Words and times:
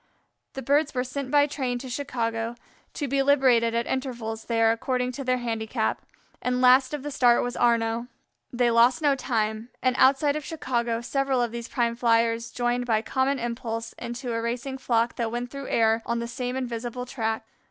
The 0.53 0.63
birds 0.63 0.95
were 0.95 1.03
sent 1.03 1.29
by 1.29 1.45
train 1.45 1.77
to 1.77 1.87
Chicago, 1.87 2.55
to 2.95 3.07
be 3.07 3.21
liberated 3.21 3.75
at 3.75 3.85
intervals 3.85 4.45
there 4.45 4.71
according 4.71 5.11
to 5.11 5.23
their 5.23 5.37
handicap, 5.37 6.01
and 6.41 6.59
last 6.59 6.91
of 6.95 7.03
the 7.03 7.11
start 7.11 7.43
was 7.43 7.55
Arnaux. 7.55 8.07
They 8.51 8.71
lost 8.71 9.03
no 9.03 9.13
time, 9.15 9.69
and 9.79 9.95
outside 9.99 10.35
of 10.35 10.43
Chicago 10.43 11.01
several 11.01 11.39
of 11.39 11.51
these 11.51 11.69
prime 11.69 11.95
Flyers 11.95 12.49
joined 12.49 12.87
by 12.87 13.03
common 13.03 13.37
impulse 13.37 13.93
into 13.99 14.33
a 14.33 14.41
racing 14.41 14.79
flock 14.79 15.17
that 15.17 15.31
went 15.31 15.51
through 15.51 15.67
air 15.67 16.01
on 16.07 16.17
the 16.17 16.27
same 16.27 16.55
invisible 16.55 17.05
track. 17.05 17.43